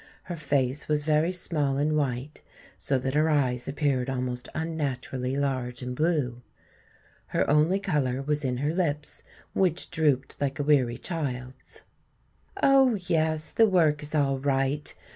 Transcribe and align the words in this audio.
Her 0.23 0.35
face 0.35 0.87
was 0.87 1.03
very 1.03 1.31
small 1.31 1.77
and 1.77 1.95
white, 1.95 2.41
so 2.75 2.97
that 2.97 3.13
her 3.13 3.29
eyes 3.29 3.67
appeared 3.67 4.09
almost 4.09 4.49
unnaturally 4.55 5.37
large 5.37 5.83
and 5.83 5.95
blue. 5.95 6.41
Her 7.27 7.47
only 7.47 7.79
color 7.79 8.23
was 8.23 8.43
in 8.43 8.57
her 8.65 8.73
lips, 8.73 9.21
which 9.53 9.91
drooped 9.91 10.41
like 10.41 10.57
a 10.57 10.63
weary 10.63 10.97
child's. 10.97 11.83
"Oh, 12.63 12.95
yes, 13.01 13.51
the 13.51 13.67
work 13.69 14.01
is 14.01 14.15
all 14.15 14.39
right. 14.39 14.91